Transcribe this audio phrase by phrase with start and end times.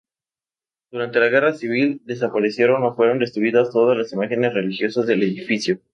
[0.89, 5.77] Durante la Guerra Civil, desaparecieron o fueron destruidas todas las imágenes religiosas del edificio.